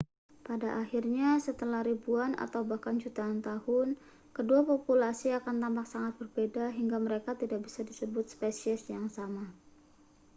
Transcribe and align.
pada 0.47 0.69
akhirnya 0.83 1.29
setelah 1.47 1.81
ribuan 1.89 2.31
atau 2.45 2.61
bahkan 2.69 2.95
jutaan 3.03 3.37
tahun 3.47 3.87
kedua 4.37 4.59
populasi 4.71 5.27
akan 5.39 5.55
tampak 5.63 5.85
sangat 5.93 6.13
berbeda 6.21 6.65
hingga 6.77 6.97
mereka 7.07 7.31
tidak 7.41 7.59
bisa 7.69 7.81
disebut 7.89 8.25
spesies 8.33 8.81
yang 8.93 9.05
sama 9.17 9.45